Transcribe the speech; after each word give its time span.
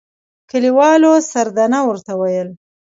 کلیوالو 0.49 1.13
سردنه 1.31 1.79
ورته 1.87 2.13
ويل. 2.19 2.49